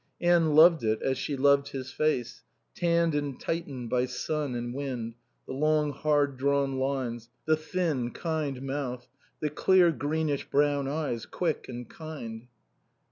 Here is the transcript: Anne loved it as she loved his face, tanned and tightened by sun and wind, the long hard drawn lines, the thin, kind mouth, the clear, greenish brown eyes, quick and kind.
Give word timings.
Anne 0.19 0.55
loved 0.55 0.83
it 0.83 0.99
as 1.03 1.15
she 1.15 1.35
loved 1.37 1.67
his 1.67 1.91
face, 1.91 2.41
tanned 2.73 3.13
and 3.13 3.39
tightened 3.39 3.87
by 3.87 4.03
sun 4.03 4.55
and 4.55 4.73
wind, 4.73 5.13
the 5.45 5.53
long 5.53 5.91
hard 5.93 6.37
drawn 6.37 6.79
lines, 6.79 7.29
the 7.45 7.55
thin, 7.55 8.09
kind 8.09 8.63
mouth, 8.63 9.07
the 9.41 9.49
clear, 9.51 9.91
greenish 9.91 10.49
brown 10.49 10.87
eyes, 10.87 11.27
quick 11.27 11.69
and 11.69 11.87
kind. 11.87 12.47